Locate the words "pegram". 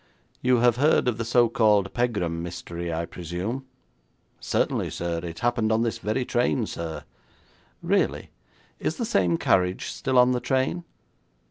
1.93-2.41